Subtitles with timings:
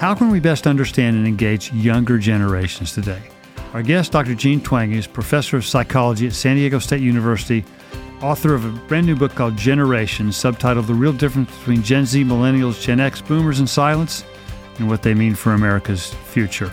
[0.00, 3.20] How can we best understand and engage younger generations today?
[3.74, 4.34] Our guest, Dr.
[4.34, 7.66] Jean Twenge, is professor of psychology at San Diego State University,
[8.22, 12.24] author of a brand new book called Generations, subtitled The Real Difference Between Gen Z,
[12.24, 14.24] Millennials, Gen X, Boomers, and Silents,
[14.78, 16.72] and What They Mean for America's Future.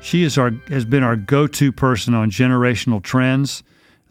[0.00, 3.64] She is our, has been our go to person on generational trends.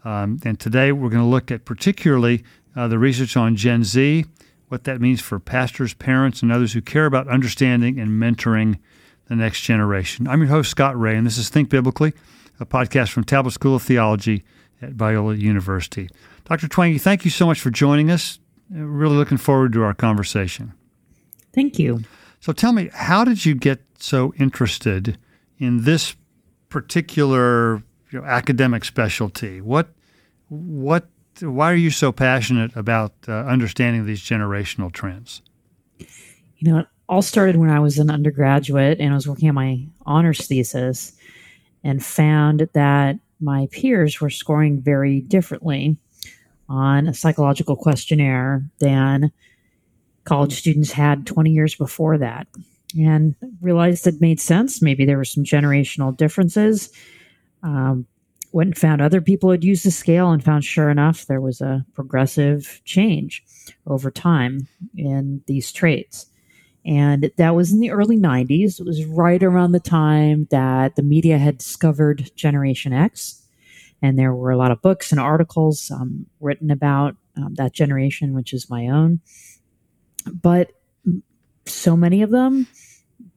[0.04, 2.44] Um, and today we're going to look at particularly
[2.76, 4.26] uh, the research on Gen Z
[4.70, 8.78] what that means for pastors, parents, and others who care about understanding and mentoring
[9.26, 10.28] the next generation.
[10.28, 12.14] I'm your host, Scott Rae, and this is Think Biblically,
[12.60, 14.44] a podcast from Talbot School of Theology
[14.80, 16.08] at Biola University.
[16.44, 16.68] Dr.
[16.68, 18.38] Twenge, thank you so much for joining us.
[18.70, 20.72] Really looking forward to our conversation.
[21.52, 22.04] Thank you.
[22.38, 25.18] So tell me, how did you get so interested
[25.58, 26.14] in this
[26.68, 29.60] particular you know, academic specialty?
[29.60, 29.88] What
[30.48, 31.08] what
[31.42, 35.42] why are you so passionate about uh, understanding these generational trends?
[35.98, 39.54] You know, it all started when I was an undergraduate and I was working on
[39.54, 41.12] my honors thesis
[41.82, 45.96] and found that my peers were scoring very differently
[46.68, 49.32] on a psychological questionnaire than
[50.24, 52.46] college students had 20 years before that.
[52.98, 54.82] And realized it made sense.
[54.82, 56.90] Maybe there were some generational differences.
[57.62, 58.06] Um,
[58.52, 61.60] went and found other people had used the scale and found sure enough there was
[61.60, 63.44] a progressive change
[63.86, 66.26] over time in these traits.
[66.84, 68.80] And that was in the early 90s.
[68.80, 73.42] It was right around the time that the media had discovered Generation X.
[74.02, 78.32] And there were a lot of books and articles um, written about um, that generation,
[78.32, 79.20] which is my own.
[80.42, 80.72] But
[81.66, 82.66] so many of them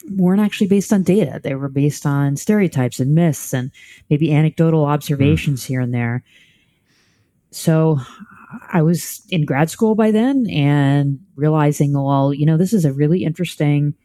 [0.09, 1.39] weren't actually based on data.
[1.41, 3.71] They were based on stereotypes and myths and
[4.09, 5.67] maybe anecdotal observations mm.
[5.67, 6.23] here and there.
[7.51, 7.99] So
[8.71, 12.93] I was in grad school by then and realizing, well, you know, this is a
[12.93, 13.95] really interesting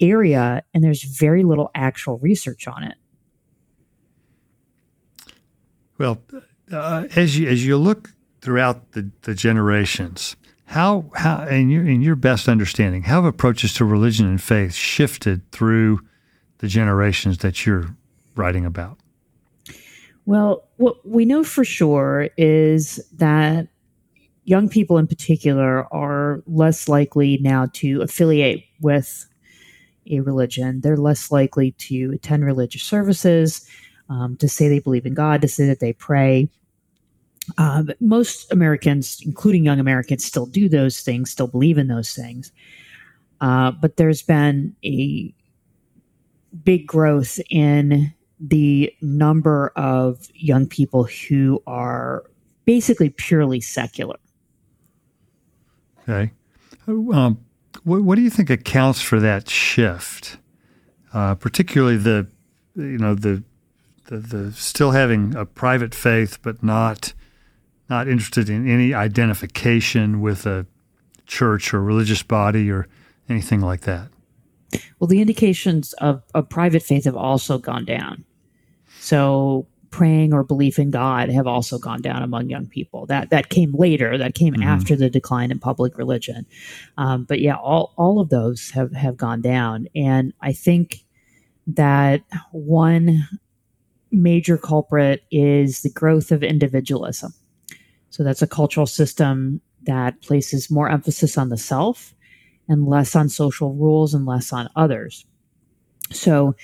[0.00, 2.94] area and there's very little actual research on it.
[5.98, 6.22] Well,
[6.72, 10.34] uh, as you as you look throughout the, the generations,
[10.70, 14.72] how how in your in your best understanding, how have approaches to religion and faith
[14.72, 15.98] shifted through
[16.58, 17.96] the generations that you're
[18.36, 18.96] writing about?
[20.26, 23.66] Well, what we know for sure is that
[24.44, 29.26] young people in particular are less likely now to affiliate with
[30.08, 30.82] a religion.
[30.82, 33.68] They're less likely to attend religious services,
[34.08, 36.48] um, to say they believe in God, to say that they pray.
[37.58, 42.52] Uh, most Americans, including young Americans, still do those things, still believe in those things.
[43.40, 45.34] Uh, but there's been a
[46.64, 52.24] big growth in the number of young people who are
[52.64, 54.16] basically purely secular.
[56.02, 56.32] Okay.
[56.86, 57.44] Um,
[57.84, 60.38] what, what, do you think accounts for that shift?
[61.12, 62.26] Uh, particularly the,
[62.74, 63.42] you know, the,
[64.06, 67.12] the, the still having a private faith, but not
[67.90, 70.66] not interested in any identification with a
[71.26, 72.86] church or religious body or
[73.28, 74.08] anything like that.
[74.98, 78.24] Well, the indications of, of private faith have also gone down.
[79.00, 83.06] So praying or belief in God have also gone down among young people.
[83.06, 84.16] That that came later.
[84.16, 84.62] That came mm-hmm.
[84.62, 86.46] after the decline in public religion.
[86.96, 91.04] Um, but yeah, all all of those have have gone down, and I think
[91.66, 93.28] that one
[94.12, 97.34] major culprit is the growth of individualism.
[98.10, 102.14] So that's a cultural system that places more emphasis on the self
[102.68, 105.24] and less on social rules and less on others.
[106.12, 106.54] So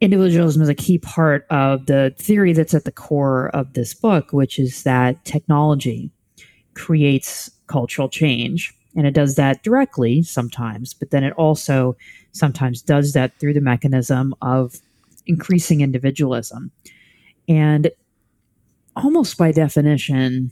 [0.00, 4.32] individualism is a key part of the theory that's at the core of this book,
[4.32, 6.10] which is that technology
[6.74, 8.74] creates cultural change.
[8.96, 11.96] And it does that directly sometimes, but then it also
[12.32, 14.76] sometimes does that through the mechanism of
[15.26, 16.70] increasing individualism.
[17.48, 17.90] And
[19.02, 20.50] almost by definition,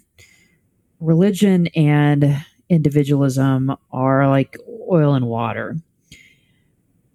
[1.01, 4.57] religion and individualism are like
[4.91, 5.77] oil and water.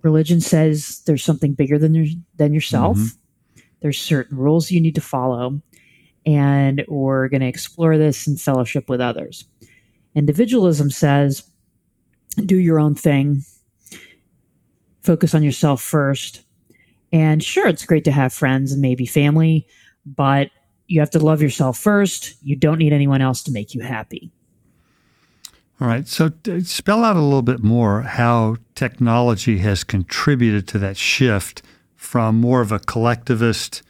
[0.02, 2.08] Religion says there's something bigger than your,
[2.38, 2.98] than yourself.
[2.98, 3.62] Mm-hmm.
[3.82, 5.62] There's certain rules you need to follow,
[6.26, 9.46] and we're going to explore this in fellowship with others.
[10.16, 11.44] Individualism says
[12.46, 13.44] do your own thing,
[15.02, 16.44] focus on yourself first.
[17.12, 19.68] And sure, it's great to have friends and maybe family,
[20.06, 20.50] but
[20.92, 22.36] you have to love yourself first.
[22.44, 24.32] You don't need anyone else to make you happy.
[25.80, 26.08] All right.
[26.08, 26.32] So,
[26.64, 31.64] spell out a little bit more how technology has contributed to that shift
[31.96, 33.82] from more of a collectivist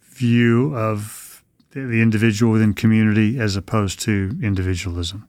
[0.00, 5.28] view of the individual within community as opposed to individualism.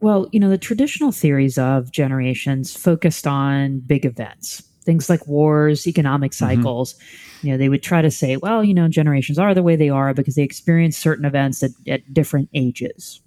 [0.00, 5.86] Well, you know, the traditional theories of generations focused on big events, things like wars,
[5.86, 6.46] economic mm-hmm.
[6.46, 6.94] cycles.
[6.94, 7.46] Mm-hmm.
[7.46, 9.90] You know, they would try to say, well, you know, generations are the way they
[9.90, 13.20] are because they experience certain events at, at different ages.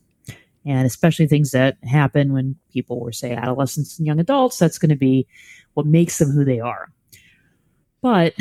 [0.66, 4.90] And especially things that happen when people were, say, adolescents and young adults, that's going
[4.90, 5.28] to be
[5.76, 6.92] what makes them who they are.
[8.02, 8.34] But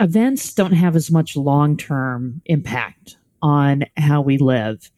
[0.00, 4.90] events don't have as much long term impact on how we live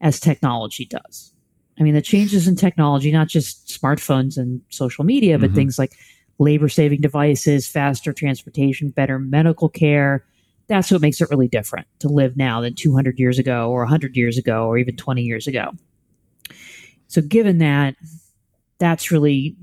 [0.00, 1.32] as technology does.
[1.80, 5.56] I mean, the changes in technology, not just smartphones and social media, but mm-hmm.
[5.56, 5.94] things like
[6.38, 10.24] labor saving devices, faster transportation, better medical care.
[10.66, 14.16] That's what makes it really different to live now than 200 years ago or 100
[14.16, 15.72] years ago or even 20 years ago.
[17.08, 17.94] So, given that,
[18.78, 19.56] that's really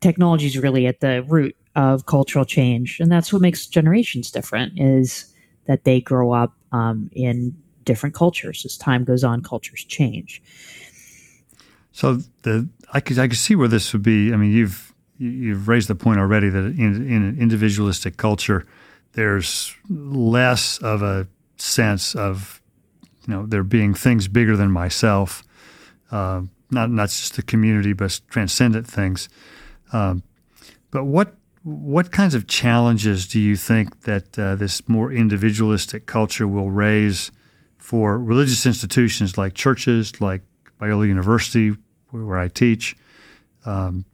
[0.00, 4.72] technology is really at the root of cultural change, and that's what makes generations different.
[4.76, 5.32] Is
[5.66, 7.54] that they grow up um, in
[7.84, 10.42] different cultures as time goes on, cultures change.
[11.92, 14.32] So the I could I could see where this would be.
[14.32, 18.66] I mean, you've you've raised the point already that in, in an individualistic culture,
[19.12, 21.26] there's less of a
[21.56, 22.60] sense of
[23.26, 25.42] you know there being things bigger than myself,
[26.10, 29.28] uh, not not just the community, but transcendent things.
[29.92, 30.22] Um,
[30.90, 36.46] but what what kinds of challenges do you think that uh, this more individualistic culture
[36.46, 37.32] will raise
[37.78, 40.42] for religious institutions like churches, like
[40.80, 41.74] Biola University,
[42.10, 42.96] where I teach,
[43.64, 44.04] um,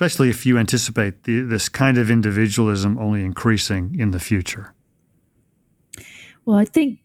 [0.00, 4.72] especially if you anticipate the, this kind of individualism only increasing in the future?
[6.46, 7.00] Well, I think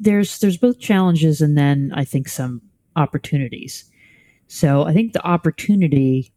[0.00, 2.60] there's there's both challenges and then I think some
[2.96, 3.88] opportunities.
[4.48, 6.32] So I think the opportunity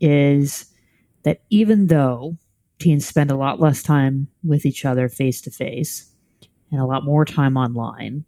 [0.00, 0.66] is
[1.24, 2.36] that even though
[2.78, 6.12] teens spend a lot less time with each other face to face
[6.70, 8.24] and a lot more time online,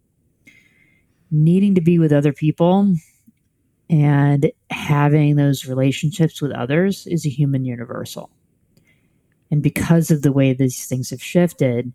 [1.31, 2.93] needing to be with other people
[3.89, 8.31] and having those relationships with others is a human universal.
[9.51, 11.93] And because of the way these things have shifted,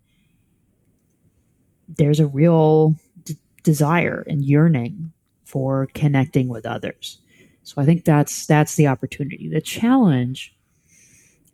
[1.87, 5.11] there's a real d- desire and yearning
[5.45, 7.19] for connecting with others.
[7.63, 9.49] So I think that's that's the opportunity.
[9.49, 10.55] The challenge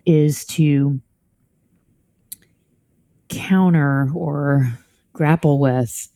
[0.06, 1.00] is to
[3.30, 4.78] counter or
[5.14, 6.10] grapple with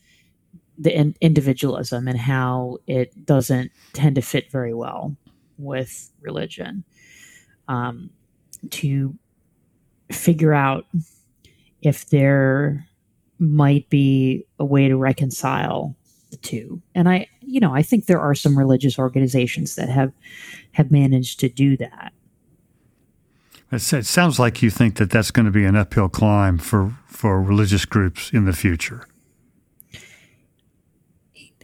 [0.80, 5.16] the in- individualism and how it doesn't tend to fit very well
[5.58, 6.84] with religion.
[7.68, 8.10] Um,
[8.72, 9.16] to
[10.12, 10.86] figure out
[11.82, 12.86] if there
[13.38, 15.96] might be a way to reconcile
[16.32, 16.82] the two.
[16.94, 20.12] And I, you know, I think there are some religious organizations that have
[20.74, 22.14] have managed to do that.
[23.72, 27.42] It sounds like you think that that's going to be an uphill climb for for
[27.42, 29.08] religious groups in the future.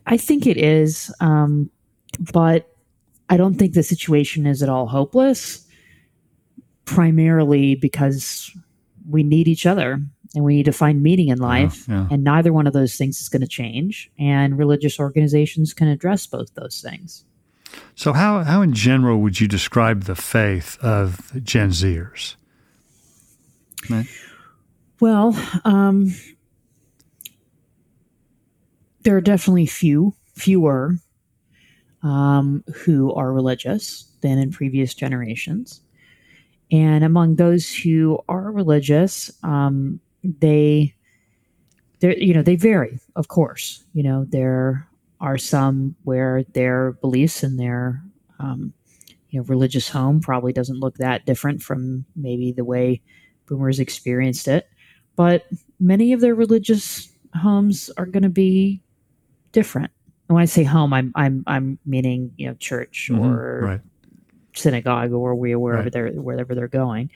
[0.06, 1.70] I think it is, um,
[2.20, 2.70] but
[3.30, 5.62] I don't think the situation is at all hopeless.
[6.86, 8.52] Primarily because
[9.10, 10.00] we need each other
[10.36, 12.08] and we need to find meaning in life, yeah, yeah.
[12.12, 14.12] and neither one of those things is going to change.
[14.20, 17.26] And religious organizations can address both those things.
[17.96, 22.36] So, how how in general would you describe the faith of Gen Zers?
[23.90, 24.08] Right.
[25.00, 25.36] Well,
[25.66, 26.14] um,
[29.06, 30.96] there are definitely few, fewer,
[32.02, 35.82] um, who are religious than in previous generations.
[36.72, 40.96] And among those who are religious, um, they,
[42.02, 43.00] you know, they vary.
[43.16, 44.88] Of course, you know, there
[45.22, 48.04] are some where their beliefs and their,
[48.40, 48.74] um,
[49.30, 53.02] you know, religious home probably doesn't look that different from maybe the way
[53.46, 54.68] boomers experienced it.
[55.16, 55.46] But
[55.80, 58.82] many of their religious homes are going to be
[59.56, 59.90] different.
[60.28, 63.82] And when I say home, I'm I'm I'm meaning you know church mm-hmm, or right.
[64.54, 65.92] synagogue or wherever right.
[65.92, 67.10] they're wherever they're going.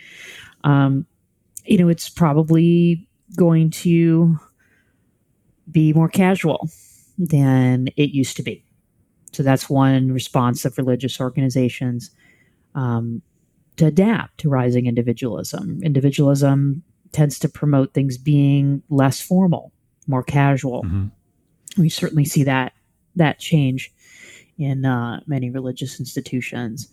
[0.64, 1.06] Um,
[1.66, 4.40] you know, it's probably going to
[5.70, 6.70] be more casual
[7.18, 8.64] than it used to be.
[9.34, 12.10] So that's one response of religious organizations
[12.74, 13.22] um,
[13.76, 15.82] to adapt to rising individualism.
[15.84, 19.74] Individualism tends to promote things being less formal,
[20.08, 20.84] more casual.
[20.84, 21.08] Mm-hmm
[21.80, 22.74] we certainly see that
[23.16, 23.92] that change
[24.58, 26.90] in uh, many religious institutions.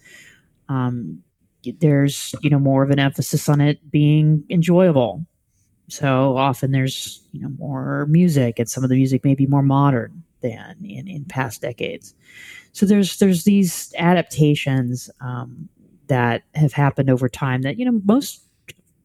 [0.69, 1.23] Um,
[1.81, 5.26] there's you know more of an emphasis on it being enjoyable.
[5.88, 9.62] So often there's you know more music, and some of the music may be more
[9.62, 12.14] modern than in, in past decades.
[12.73, 15.69] So there's there's these adaptations um,
[16.09, 18.43] that have happened over time that you know most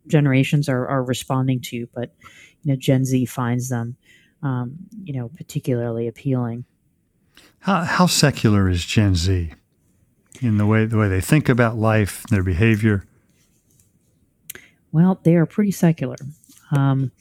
[0.08, 2.14] generations are, are responding to, but
[2.64, 3.96] you know Gen Z finds them
[4.44, 6.66] um, you know, particularly appealing.
[7.60, 9.54] How, how secular is Gen Z?
[10.42, 13.06] in the way the way they think about life, their behavior?
[14.92, 16.18] Well, they are pretty secular,
[16.72, 17.12] um,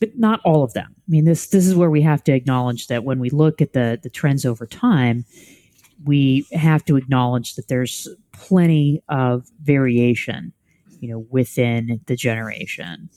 [0.00, 0.94] but not all of them.
[0.96, 3.72] I mean, this this is where we have to acknowledge that when we look at
[3.72, 5.24] the the trends over time,
[6.04, 10.52] we have to acknowledge that there's plenty of variation,
[11.00, 13.08] you know, within the generation.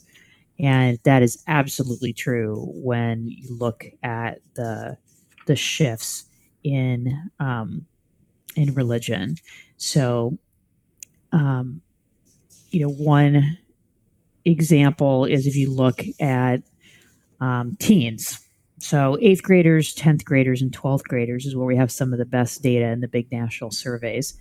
[0.62, 4.96] And that is absolutely true when you look at the
[5.46, 6.24] the shifts
[6.62, 7.84] in um,
[8.56, 9.36] in religion.
[9.76, 10.38] So,
[11.32, 11.82] um,
[12.70, 13.58] you know, one
[14.44, 16.62] example is if you look at
[17.40, 18.38] um, teens.
[18.78, 22.24] So, eighth graders, 10th graders, and 12th graders is where we have some of the
[22.24, 24.34] best data in the big national surveys.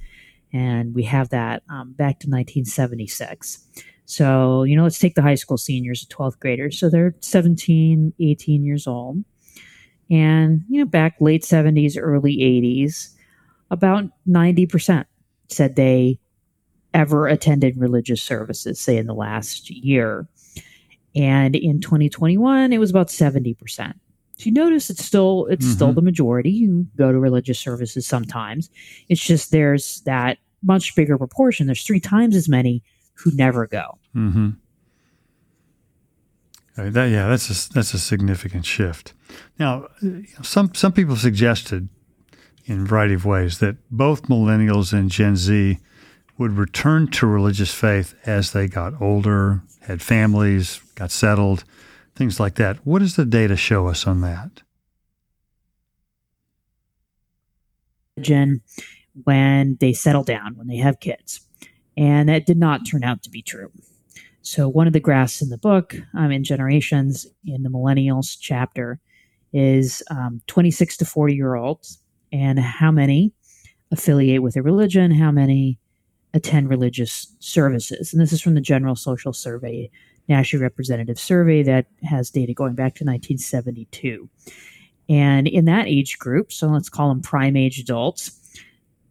[0.54, 3.66] And we have that um, back to 1976.
[4.12, 6.78] So, you know, let's take the high school seniors, 12th graders.
[6.78, 9.24] So they're 17, 18 years old.
[10.10, 13.16] And, you know, back late 70s, early 80s,
[13.70, 15.06] about 90%
[15.48, 16.20] said they
[16.94, 20.28] ever attended religious services, say in the last year.
[21.16, 23.94] And in 2021, it was about 70%.
[23.94, 23.94] So
[24.40, 25.74] you notice it's still it's mm-hmm.
[25.74, 28.70] still the majority You go to religious services sometimes.
[29.08, 31.68] It's just there's that much bigger proportion.
[31.68, 32.84] There's three times as many
[33.24, 33.98] who never go.
[34.16, 34.50] Mm-hmm.
[36.78, 39.14] That, yeah, that's a, that's a significant shift.
[39.60, 39.88] Now,
[40.42, 41.90] some some people suggested
[42.66, 45.78] in a variety of ways that both millennials and Gen Z
[46.38, 51.64] would return to religious faith as they got older, had families, got settled,
[52.16, 52.78] things like that.
[52.86, 54.64] What does the data show us on that?
[58.20, 58.62] Gen,
[59.24, 61.42] when they settle down, when they have kids.
[62.02, 63.72] And that did not turn out to be true.
[64.42, 69.00] So, one of the graphs in the book, um, in Generations, in the Millennials chapter,
[69.54, 72.00] is um, 26 to 40 year olds
[72.34, 73.34] and how many
[73.92, 75.78] affiliate with a religion, how many
[76.34, 78.14] attend religious services.
[78.14, 79.92] And this is from the General Social Survey,
[80.28, 84.28] National Representative Survey that has data going back to 1972.
[85.08, 88.32] And in that age group, so let's call them prime age adults,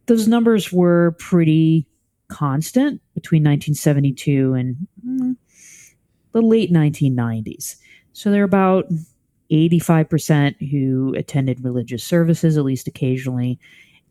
[0.07, 1.87] those numbers were pretty
[2.31, 5.35] constant between 1972 and mm,
[6.31, 7.75] the late 1990s.
[8.13, 8.85] So they're about
[9.51, 13.59] 85% who attended religious services at least occasionally,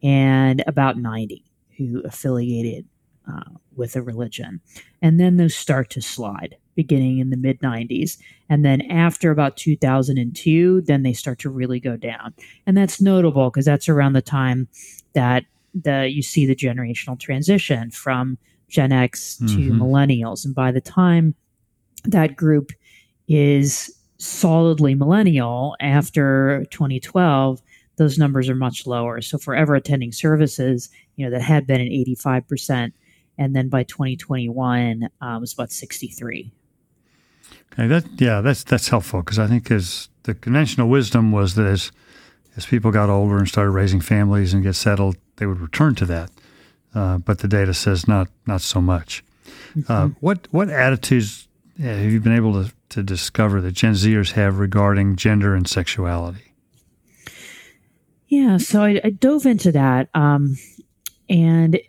[0.02, 1.44] and about 90
[1.76, 2.86] who affiliated
[3.30, 4.60] uh, with a religion.
[5.00, 8.18] And then those start to slide beginning in the mid 90s.
[8.48, 12.34] And then after about 2002, then they start to really go down.
[12.66, 14.68] And that's notable because that's around the time
[15.14, 19.82] that the you see the generational transition from Gen X to mm-hmm.
[19.82, 20.44] millennials.
[20.44, 21.34] And by the time
[22.04, 22.72] that group
[23.28, 27.60] is solidly millennial after 2012,
[27.96, 29.20] those numbers are much lower.
[29.20, 32.92] So forever attending services, you know, that had been an 85%.
[33.38, 36.52] And then by 2021, um, it was about 63.
[37.72, 41.66] Okay, that yeah, that's that's helpful because I think as the conventional wisdom was that
[41.66, 41.92] as
[42.56, 46.06] as people got older and started raising families and get settled, they would return to
[46.06, 46.30] that.
[46.94, 49.24] Uh, but the data says not not so much.
[49.74, 49.92] Mm-hmm.
[49.92, 51.48] Uh, what what attitudes
[51.80, 56.52] have you been able to to discover that Gen Zers have regarding gender and sexuality?
[58.28, 60.56] Yeah, so I, I dove into that, um,
[61.28, 61.80] and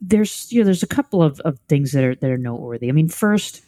[0.00, 2.88] there's you know there's a couple of, of things that are that are noteworthy.
[2.88, 3.63] I mean, first,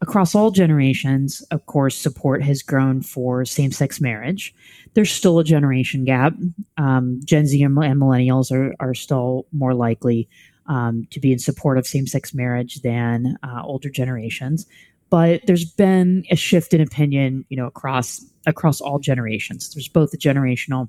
[0.00, 4.54] across all generations, of course, support has grown for same sex marriage.
[4.94, 6.34] There's still a generation gap.
[6.76, 10.28] Um, Gen Z and, millennials are are still more likely
[10.66, 14.66] um, to be in support of same sex marriage than uh, older generations
[15.10, 19.74] but there's been a shift in opinion, you know, across across all generations.
[19.74, 20.88] There's both a generational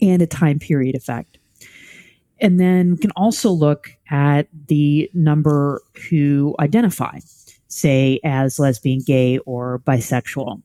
[0.00, 1.38] and a time period effect.
[2.40, 7.18] And then we can also look at the number who identify,
[7.68, 10.62] say, as lesbian, gay, or bisexual.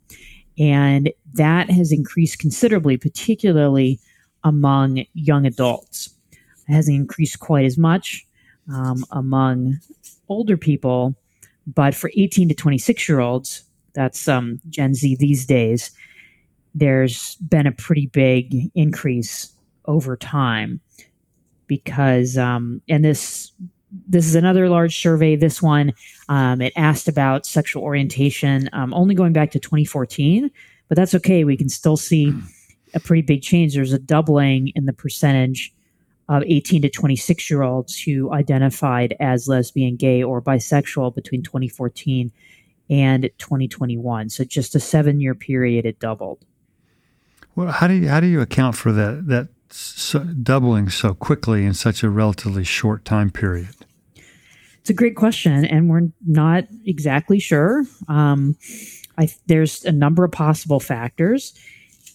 [0.58, 4.00] And that has increased considerably, particularly
[4.44, 6.14] among young adults.
[6.32, 8.26] It hasn't increased quite as much
[8.72, 9.80] um, among
[10.30, 11.16] older people,
[11.68, 15.92] but for 18 to 26 year olds, that's um, Gen Z these days,
[16.74, 19.52] there's been a pretty big increase
[19.86, 20.80] over time
[21.68, 23.52] because, um, and this
[24.08, 25.36] this is another large survey.
[25.36, 25.94] This one,
[26.30, 30.50] um, it asked about sexual orientation, um, only going back to 2014,
[30.88, 31.44] but that's okay.
[31.44, 32.34] We can still see
[32.94, 33.74] a pretty big change.
[33.74, 35.74] There's a doubling in the percentage
[36.30, 42.32] of 18 to 26 year olds who identified as lesbian, gay, or bisexual between 2014
[42.90, 44.30] and 2021.
[44.30, 46.46] So just a seven year period, it doubled.
[47.56, 51.66] Well, how do you, how do you account for that that so, doubling so quickly
[51.66, 53.76] in such a relatively short time period?
[54.82, 57.86] It's a great question, and we're not exactly sure.
[58.08, 58.58] Um,
[59.18, 61.54] I, there's a number of possible factors.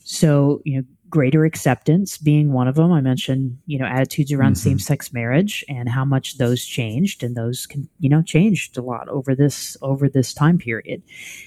[0.05, 2.91] So, you know, greater acceptance being one of them.
[2.91, 4.71] I mentioned, you know, attitudes around mm-hmm.
[4.71, 9.09] same-sex marriage and how much those changed, and those can, you know, changed a lot
[9.09, 11.03] over this over this time period.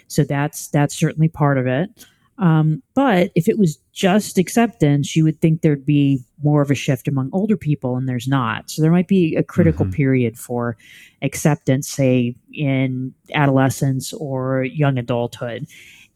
[0.07, 2.05] So that's that's certainly part of it.
[2.39, 6.75] Um, but if it was just acceptance, you would think there'd be more of a
[6.75, 8.71] shift among older people, and there's not.
[8.71, 9.93] So there might be a critical mm-hmm.
[9.93, 10.77] period for
[11.21, 15.67] acceptance, say in adolescence or young adulthood.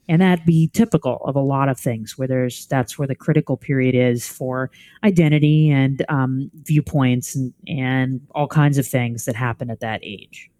[0.08, 3.56] And that'd be typical of a lot of things where there's that's where the critical
[3.56, 4.70] period is for
[5.02, 10.50] identity and um, viewpoints and, and all kinds of things that happen at that age.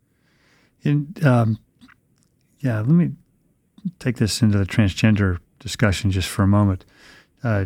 [0.82, 1.58] And um,
[2.60, 3.12] yeah, let me
[3.98, 6.84] take this into the transgender discussion just for a moment.
[7.42, 7.64] Uh,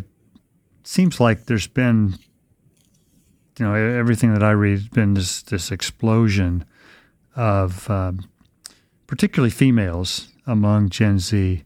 [0.83, 2.15] seems like there's been,
[3.59, 6.65] you know, everything that I read has been this this explosion
[7.35, 8.21] of um,
[9.05, 11.63] particularly females among Gen Z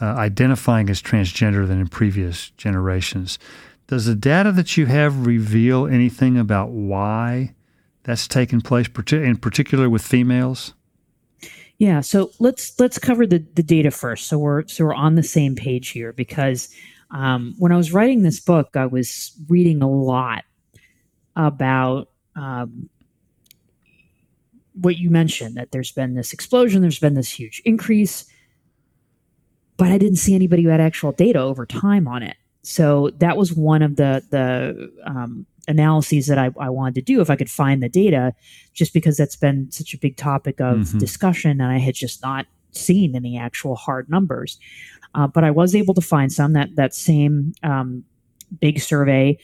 [0.00, 3.38] uh, identifying as transgender than in previous generations.
[3.86, 7.54] Does the data that you have reveal anything about why
[8.02, 10.74] that's taken place, in particular with females?
[11.78, 14.28] Yeah, so let's let's cover the, the data first.
[14.28, 16.74] So we're so we're on the same page here because
[17.10, 20.44] um, when I was writing this book, I was reading a lot
[21.36, 22.88] about um,
[24.80, 28.24] what you mentioned that there's been this explosion, there's been this huge increase,
[29.76, 32.36] but I didn't see anybody who had actual data over time on it.
[32.62, 37.20] So that was one of the the um, analyses that I, I, wanted to do
[37.20, 38.34] if I could find the data,
[38.72, 40.98] just because that's been such a big topic of mm-hmm.
[40.98, 44.58] discussion, and I had just not seen any actual hard numbers.
[45.14, 48.04] Uh, but I was able to find some that that same um,
[48.60, 49.38] big survey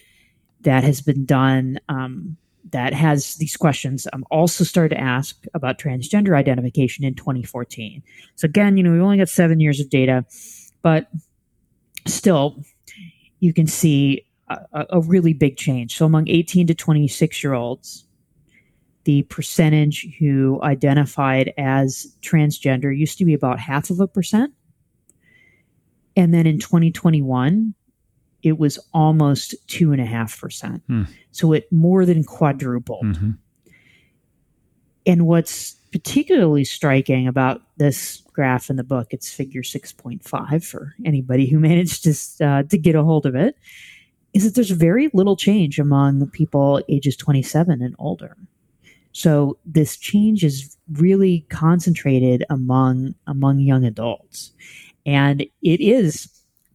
[0.61, 2.37] that has been done um,
[2.71, 4.07] that has these questions.
[4.13, 8.03] I'm also started to ask about transgender identification in 2014.
[8.37, 10.25] So again, you know, we only got seven years of data,
[10.83, 11.09] but
[12.07, 12.63] still,
[13.41, 14.25] you can see
[14.73, 15.97] a, a really big change.
[15.97, 18.05] So among 18 to 26 year olds,
[19.05, 24.53] the percentage who identified as transgender used to be about half of a percent.
[26.17, 27.75] And then in 2021,
[28.43, 30.83] it was almost two and a half percent.
[30.87, 31.05] Hmm.
[31.31, 33.07] So it more than quadrupled.
[33.07, 33.31] Mm-hmm.
[35.07, 41.47] And what's particularly striking about this graph in the book, it's figure 6.5 for anybody
[41.47, 43.57] who managed to, uh, to get a hold of it,
[44.35, 48.37] is that there's very little change among people ages 27 and older.
[49.13, 54.53] So this change is really concentrated among among young adults.
[55.05, 56.29] And it is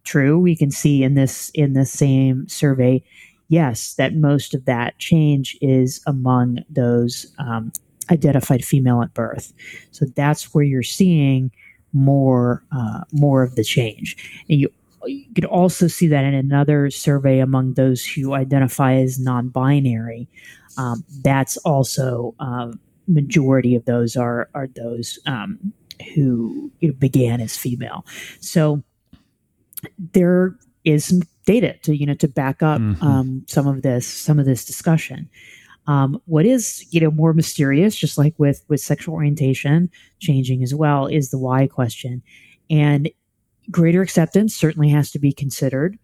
[0.03, 0.39] true.
[0.39, 3.03] We can see in this in the same survey,
[3.49, 7.71] yes, that most of that change is among those um,
[8.11, 9.51] identified female at birth.
[9.91, 11.51] So that's where you're seeing
[11.93, 14.15] more uh, more of the change.
[14.49, 14.69] And you
[15.05, 20.27] you could also see that in another survey among those who identify as non-binary.
[20.77, 25.73] Um, that's also um, majority of those are are those um,
[26.13, 28.05] who you know, began as female.
[28.39, 28.83] So
[30.13, 33.03] there is some data to you know to back up mm-hmm.
[33.03, 35.29] um, some of this some of this discussion.
[35.87, 40.75] Um, what is you know more mysterious, just like with with sexual orientation changing as
[40.75, 42.21] well, is the why question,
[42.69, 43.09] and
[43.71, 45.97] greater acceptance certainly has to be considered.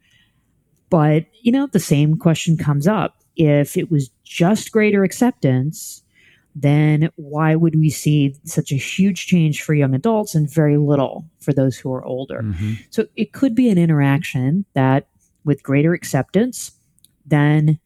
[0.90, 6.04] But you know the same question comes up: if it was just greater acceptance,
[6.56, 11.26] then why would we see such a huge change for young adults and very little
[11.40, 12.42] for those who are older?
[12.44, 12.74] Mm-hmm.
[12.92, 15.08] So it could be an interaction that,
[15.46, 16.72] with greater acceptance,
[17.26, 17.80] then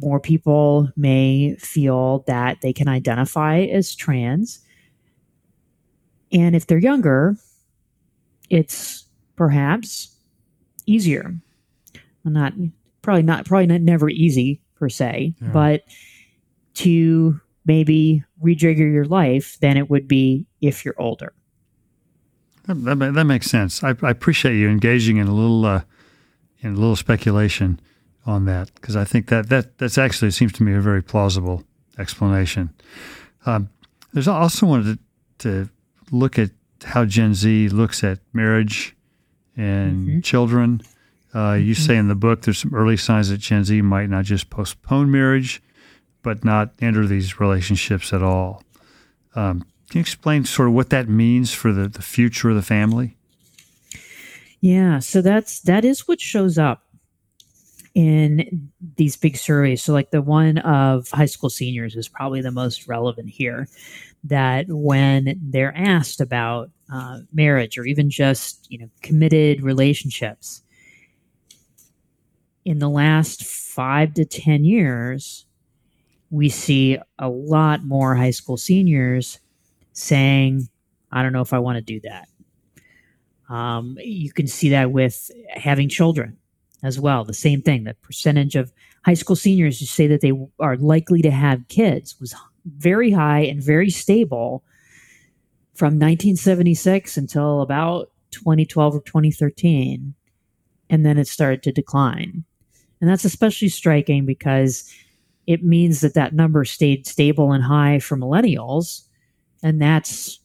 [0.00, 4.60] more people may feel that they can identify as trans.
[6.30, 7.36] And if they're younger,
[8.50, 9.06] it's
[9.36, 10.16] perhaps
[10.86, 11.34] easier.
[12.24, 12.52] not
[13.02, 15.48] probably not probably not never easy per se, yeah.
[15.48, 15.84] but
[16.74, 21.32] to maybe rejigger your life than it would be if you're older.
[22.66, 23.82] That, that, that makes sense.
[23.82, 25.82] I, I, appreciate you engaging in a little uh,
[26.60, 27.80] in a little speculation
[28.24, 31.62] on that because I think that that that's actually seems to me a very plausible
[31.98, 32.70] explanation.
[33.46, 33.70] Um,
[34.12, 34.98] there's also wanted
[35.38, 35.70] to, to,
[36.12, 36.50] look at
[36.84, 38.96] how Gen Z looks at marriage
[39.56, 40.20] and mm-hmm.
[40.20, 40.82] children.
[41.34, 41.82] Uh, you mm-hmm.
[41.82, 45.10] say in the book there's some early signs that Gen Z might not just postpone
[45.10, 45.62] marriage,
[46.22, 48.62] but not enter these relationships at all.
[49.34, 49.60] Um,
[49.90, 53.16] can you explain sort of what that means for the, the future of the family?
[54.60, 56.85] Yeah, so that's that is what shows up
[57.96, 59.82] in these big surveys.
[59.82, 63.68] So, like the one of high school seniors is probably the most relevant here.
[64.22, 70.62] That when they're asked about uh, marriage or even just you know committed relationships,
[72.66, 75.46] in the last five to ten years,
[76.30, 79.40] we see a lot more high school seniors
[79.94, 80.68] saying,
[81.10, 82.28] "I don't know if I want to do that."
[83.48, 86.36] Um, you can see that with having children
[86.82, 87.24] as well.
[87.24, 87.84] The same thing.
[87.84, 88.72] The percentage of
[89.04, 92.34] high school seniors who say that they are likely to have kids was
[92.64, 94.64] very high and very stable
[95.74, 100.14] from 1976 until about 2012 or 2013.
[100.88, 102.44] And then it started to decline.
[103.00, 104.90] And that's especially striking because
[105.46, 109.02] it means that that number stayed stable and high for millennials.
[109.62, 110.40] And that's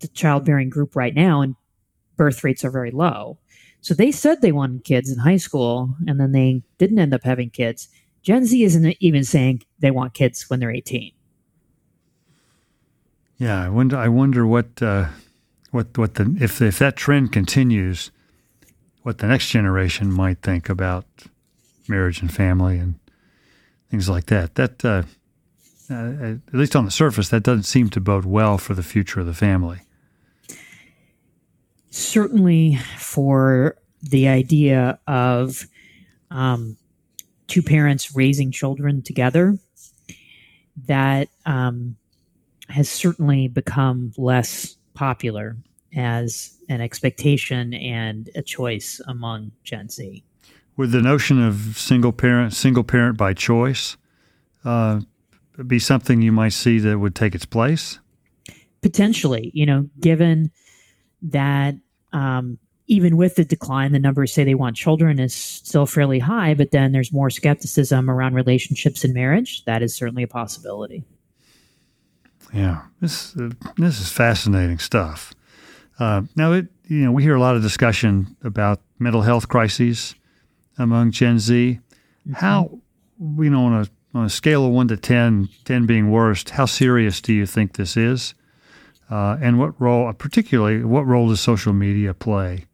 [0.00, 1.40] the childbearing group right now.
[1.40, 1.54] And
[2.16, 3.38] birth rates are very low.
[3.84, 7.22] So they said they wanted kids in high school and then they didn't end up
[7.22, 7.90] having kids.
[8.22, 11.12] Gen Z isn't even saying they want kids when they're 18.
[13.36, 13.98] Yeah, I wonder.
[13.98, 15.08] I wonder what uh,
[15.70, 18.10] what what the if if that trend continues,
[19.02, 21.04] what the next generation might think about
[21.86, 22.94] marriage and family and
[23.90, 24.54] things like that.
[24.54, 25.02] That uh,
[25.90, 29.20] uh, at least on the surface, that doesn't seem to bode well for the future
[29.20, 29.83] of the family
[31.94, 35.66] certainly for the idea of
[36.30, 36.76] um,
[37.46, 39.56] two parents raising children together,
[40.86, 41.96] that um,
[42.68, 45.56] has certainly become less popular
[45.96, 50.24] as an expectation and a choice among Gen Z.
[50.76, 53.96] Would the notion of single parent, single parent by choice,
[54.64, 55.00] uh,
[55.66, 58.00] be something you might see that would take its place?
[58.82, 60.50] Potentially, you know, given
[61.22, 61.76] that
[62.14, 66.54] um, even with the decline, the numbers say they want children is still fairly high,
[66.54, 69.64] but then there's more skepticism around relationships and marriage.
[69.64, 71.04] That is certainly a possibility.
[72.52, 75.34] Yeah, this uh, this is fascinating stuff.
[75.98, 80.14] Uh, now, it you know we hear a lot of discussion about mental health crises
[80.78, 81.80] among Gen Z.
[82.28, 82.32] Mm-hmm.
[82.34, 82.78] How
[83.18, 86.66] you know on a on a scale of one to 10, 10 being worst, how
[86.66, 88.34] serious do you think this is?
[89.10, 92.66] Uh, and what role, particularly, what role does social media play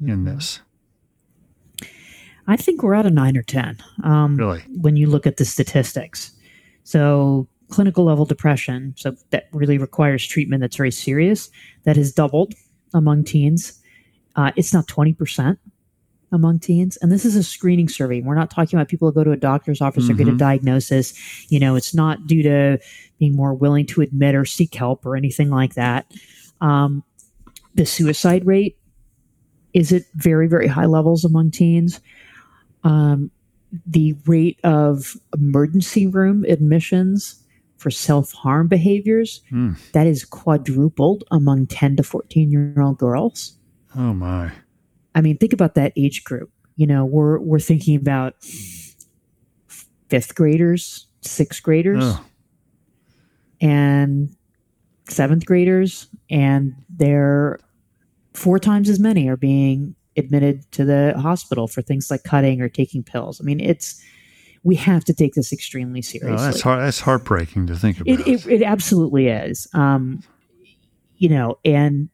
[0.00, 0.24] in mm-hmm.
[0.24, 0.60] this?
[2.46, 3.78] I think we're at a nine or 10.
[4.02, 4.64] Um, really?
[4.80, 6.32] When you look at the statistics.
[6.84, 11.50] So, clinical level depression, so that really requires treatment that's very serious,
[11.84, 12.54] that has doubled
[12.94, 13.82] among teens.
[14.36, 15.58] Uh, it's not 20%
[16.32, 16.96] among teens.
[16.98, 18.20] And this is a screening survey.
[18.20, 20.12] We're not talking about people who go to a doctor's office mm-hmm.
[20.12, 20.38] or get a mm-hmm.
[20.38, 21.14] diagnosis.
[21.50, 22.78] You know, it's not due to
[23.18, 26.12] being more willing to admit or seek help or anything like that.
[26.60, 27.02] Um,
[27.74, 28.78] the suicide rate
[29.72, 32.00] is at very, very high levels among teens.
[32.84, 33.30] Um,
[33.86, 37.42] the rate of emergency room admissions
[37.76, 39.76] for self-harm behaviors mm.
[39.92, 43.56] that is quadrupled among 10 to 14 year old girls
[43.96, 44.50] oh my
[45.14, 46.50] I mean, think about that age group.
[46.76, 48.34] You know, we're we're thinking about
[50.08, 52.14] fifth graders, sixth graders,
[53.60, 54.34] and
[55.08, 57.58] seventh graders, and they're
[58.34, 62.68] four times as many are being admitted to the hospital for things like cutting or
[62.68, 63.40] taking pills.
[63.40, 64.02] I mean, it's
[64.64, 66.46] we have to take this extremely seriously.
[66.46, 68.20] Oh, that's heart, that's heartbreaking to think about.
[68.20, 69.66] It, it, it absolutely is.
[69.74, 70.22] Um,
[71.16, 72.08] you know, and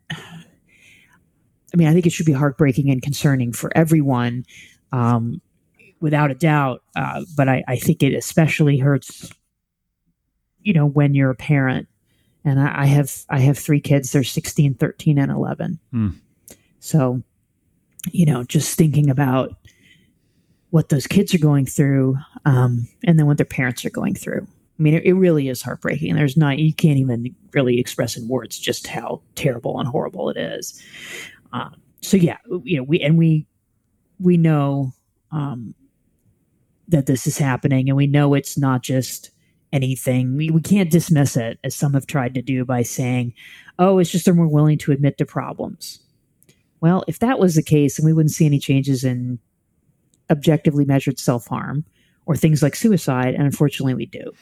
[1.75, 4.47] I mean, I think it should be heartbreaking and concerning for everyone,
[4.93, 5.41] um,
[6.01, 6.85] without a doubt.
[6.95, 9.33] Uh, but I, I, think it especially hurts,
[10.63, 11.89] you know, when you're a parent.
[12.45, 14.13] And I, I have I have three kids.
[14.13, 15.81] They're 16, 13, and 11.
[15.93, 16.15] Mm.
[16.79, 17.23] So,
[18.13, 19.57] you know, just thinking about
[20.71, 24.47] what those kids are going through, um, and then what their parents are going through.
[24.79, 26.15] I mean, it, it, really is heartbreaking.
[26.17, 30.37] There's not, you can't even really express in words just how terrible and horrible it
[30.37, 30.83] is.
[31.55, 33.47] Um, so yeah, you know, we and we
[34.21, 34.93] we know
[35.31, 35.75] um,
[36.89, 39.31] that this is happening, and we know it's not just
[39.73, 40.37] anything.
[40.37, 43.33] We, we can't dismiss it as some have tried to do by saying,
[43.79, 46.01] "Oh, it's just they're more willing to admit to problems."
[46.81, 49.39] Well, if that was the case, then we wouldn't see any changes in
[50.31, 51.85] objectively measured self harm
[52.27, 54.33] or things like suicide, and unfortunately, we do.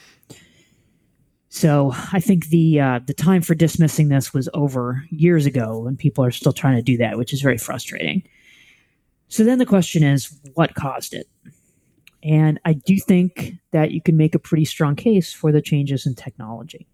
[1.55, 5.99] So I think the uh, the time for dismissing this was over years ago, and
[5.99, 8.23] people are still trying to do that, which is very frustrating.
[9.29, 11.29] So then the question is, what caused it?
[12.23, 16.07] And I do think that you can make a pretty strong case for the changes
[16.07, 16.89] in technology.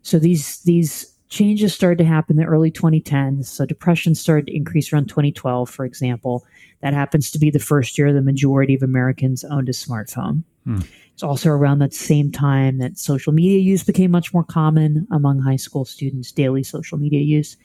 [0.00, 3.44] So these these changes started to happen in the early 2010s.
[3.44, 6.46] So depression started to increase around 2012, for example.
[6.80, 10.44] That happens to be the first year the majority of Americans owned a smartphone.
[10.66, 10.80] Hmm.
[11.14, 15.40] It's also around that same time that social media use became much more common among
[15.40, 17.56] high school students, daily social media use.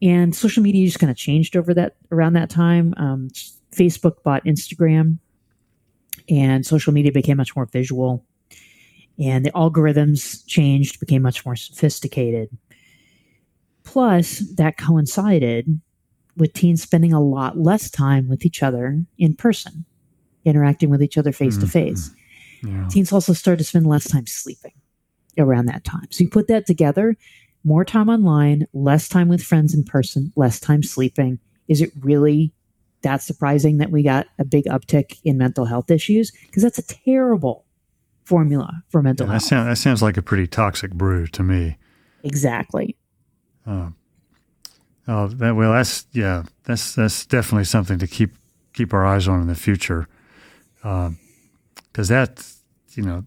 [0.00, 2.94] And social media just kind of changed over that around that time.
[2.98, 3.28] Um,
[3.74, 5.18] Facebook bought Instagram,
[6.28, 8.24] and social media became much more visual.
[9.18, 12.50] And the algorithms changed, became much more sophisticated.
[13.84, 15.80] Plus, that coincided
[16.36, 19.84] with teens spending a lot less time with each other in person,
[20.44, 22.10] interacting with each other face to face.
[22.90, 24.72] Teens also start to spend less time sleeping
[25.38, 26.06] around that time.
[26.10, 27.16] So you put that together,
[27.64, 31.38] more time online, less time with friends in person, less time sleeping.
[31.68, 32.52] Is it really
[33.02, 36.30] that surprising that we got a big uptick in mental health issues?
[36.46, 37.64] Because that's a terrible
[38.24, 39.42] formula for mental yeah, health.
[39.42, 41.78] That, sound, that sounds like a pretty toxic brew to me.
[42.22, 42.96] Exactly.
[43.66, 43.90] Uh,
[45.08, 48.36] oh, that, well, that's yeah, that's that's definitely something to keep
[48.72, 50.08] keep our eyes on in the future,
[50.82, 52.46] because uh, that
[52.94, 53.24] you know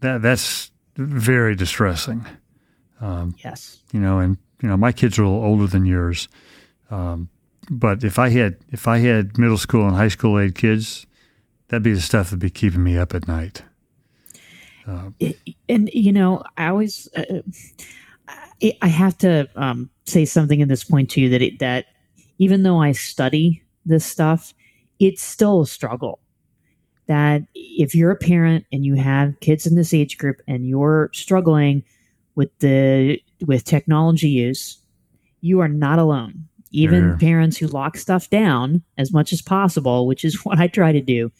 [0.00, 2.26] that that's very distressing.
[3.00, 3.78] Um, yes.
[3.92, 6.28] You know, and you know, my kids are a little older than yours,
[6.90, 7.28] um,
[7.70, 11.06] but if I had if I had middle school and high school age kids,
[11.68, 13.62] that'd be the stuff that'd be keeping me up at night.
[14.86, 15.10] Uh,
[15.68, 17.40] and you know, I always uh,
[18.82, 21.86] I have to um, say something in this point to you that it, that
[22.38, 24.52] even though I study this stuff,
[24.98, 26.20] it's still a struggle.
[27.10, 31.10] That if you're a parent and you have kids in this age group and you're
[31.12, 31.82] struggling
[32.36, 34.78] with the with technology use,
[35.40, 36.46] you are not alone.
[36.70, 37.16] Even yeah.
[37.18, 41.00] parents who lock stuff down as much as possible, which is what I try to
[41.00, 41.32] do,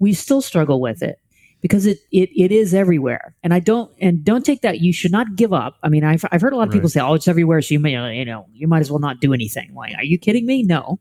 [0.00, 1.20] we still struggle with it
[1.60, 3.36] because it, it it is everywhere.
[3.44, 4.80] And I don't and don't take that.
[4.80, 5.76] You should not give up.
[5.84, 6.78] I mean, I've I've heard a lot of right.
[6.78, 9.20] people say, "Oh, it's everywhere," so you may you know you might as well not
[9.20, 9.72] do anything.
[9.72, 10.64] Like, are you kidding me?
[10.64, 10.98] No,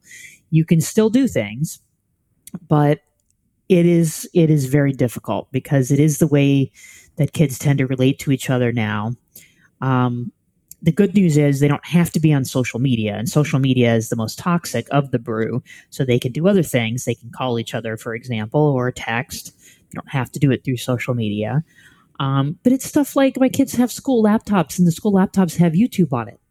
[0.52, 1.80] you can still do things,
[2.68, 3.00] but
[3.72, 6.70] it is it is very difficult because it is the way
[7.16, 9.14] that kids tend to relate to each other now.
[9.80, 10.34] Um,
[10.82, 13.96] the good news is they don't have to be on social media, and social media
[13.96, 15.64] is the most toxic of the brew.
[15.90, 17.06] So they can do other things.
[17.06, 19.54] They can call each other, for example, or text.
[19.90, 21.64] You don't have to do it through social media.
[22.20, 25.74] Um, but it's stuff like my kids have school laptops, and the school laptops have
[25.74, 26.42] YouTube on it.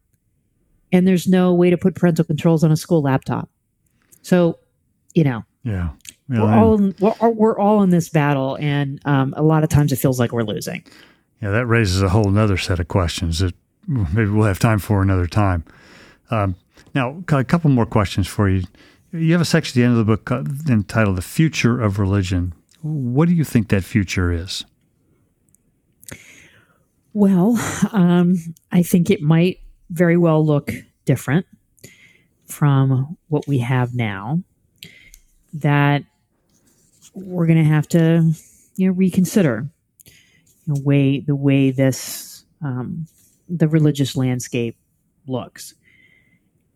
[0.90, 3.50] And there's no way to put parental controls on a school laptop.
[4.22, 4.58] So,
[5.14, 5.90] you know, yeah,
[6.30, 9.68] yeah we're all in, we're, we're, all in this battle, and um, a lot of
[9.68, 10.84] times it feels like we're losing.
[11.42, 13.54] Yeah, that raises a whole other set of questions that
[13.86, 15.64] maybe we'll have time for another time.
[16.30, 16.54] Um,
[16.94, 18.64] now, a couple more questions for you.
[19.12, 21.98] You have a section at the end of the book uh, entitled "The Future of
[21.98, 24.64] Religion." What do you think that future is?
[27.12, 27.58] Well,
[27.92, 28.36] um,
[28.70, 29.58] I think it might
[29.90, 30.72] very well look
[31.04, 31.46] different
[32.46, 34.42] from what we have now.
[35.52, 36.04] That
[37.14, 38.32] we're going to have to,
[38.76, 39.68] you know, reconsider
[40.66, 43.06] the way the way this um,
[43.48, 44.76] the religious landscape
[45.26, 45.74] looks.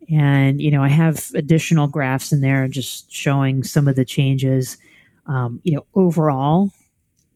[0.09, 4.77] And you know, I have additional graphs in there just showing some of the changes
[5.27, 6.71] um, you know, overall,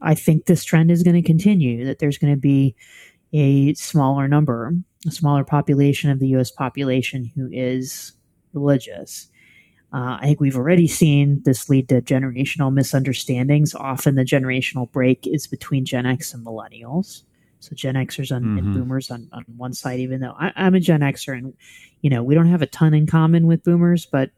[0.01, 2.75] I think this trend is going to continue, that there's going to be
[3.33, 4.73] a smaller number,
[5.07, 8.13] a smaller population of the US population who is
[8.53, 9.27] religious.
[9.91, 13.73] Uh, I think we've already seen this lead to generational misunderstandings.
[13.73, 17.23] Often the generational break is between Gen X and millennials.
[17.59, 18.57] So Gen Xers and, mm-hmm.
[18.59, 21.53] and boomers on, on one side, even though I, am a Gen Xer and,
[22.01, 24.29] you know, we don't have a ton in common with boomers, but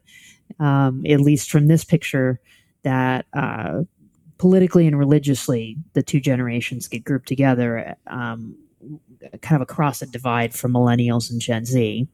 [0.58, 2.40] um, at least from this picture,
[2.82, 3.82] that uh,
[4.42, 8.56] politically and religiously the two generations get grouped together um,
[9.40, 12.08] kind of across a divide from millennials and gen z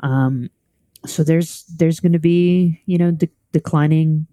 [0.00, 0.48] um,
[1.06, 4.26] so there's there's going to be you know de- declining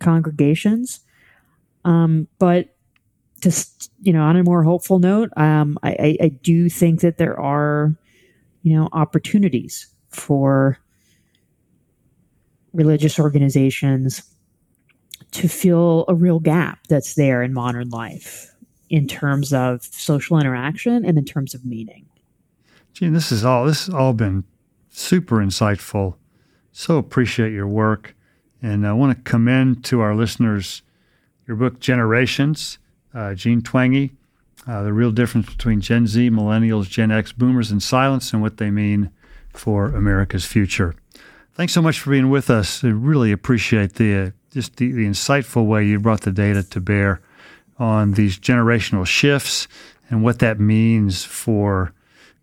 [0.00, 1.00] congregations
[1.84, 2.74] um, but
[3.40, 7.18] just you know on a more hopeful note um, I, I, I do think that
[7.18, 7.94] there are
[8.62, 10.78] you know opportunities for
[12.72, 14.22] religious organizations
[15.32, 18.50] to fill a real gap that's there in modern life
[18.90, 22.06] in terms of social interaction and in terms of meaning.
[22.92, 24.44] Jean, this is all this has all been
[24.94, 26.14] super insightful.
[26.72, 28.14] So appreciate your work,
[28.62, 30.82] and I want to commend to our listeners
[31.46, 32.78] your book Generations,
[33.12, 34.12] uh, Jean Twenge,
[34.66, 38.56] uh, the real difference between Gen Z, Millennials, Gen X, Boomers, and Silents, and what
[38.56, 39.10] they mean
[39.52, 40.94] for America's future.
[41.52, 42.82] Thanks so much for being with us.
[42.82, 47.20] I really appreciate the just the, the insightful way you brought the data to bear
[47.78, 49.66] on these generational shifts
[50.08, 51.92] and what that means for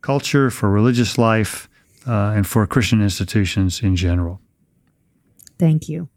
[0.02, 1.70] culture, for religious life,
[2.08, 4.40] uh, and for Christian institutions in general.
[5.60, 6.10] Thank you.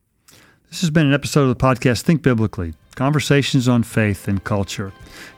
[0.70, 4.92] This has been an episode of the podcast Think Biblically Conversations on Faith and Culture.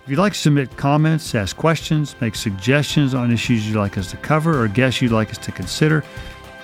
[0.05, 4.11] If you'd like to submit comments, ask questions, make suggestions on issues you'd like us
[4.13, 6.05] to cover, or guests you'd like us to consider,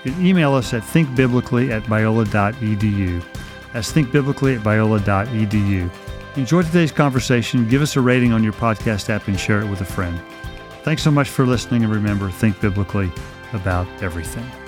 [0.04, 3.24] you can email us at thinkbiblically at biola.edu.
[3.72, 5.90] That's thinkbiblically at biola.edu.
[6.36, 7.68] Enjoy today's conversation.
[7.68, 10.18] Give us a rating on your podcast app and share it with a friend.
[10.82, 13.12] Thanks so much for listening, and remember, think biblically
[13.54, 14.61] about everything.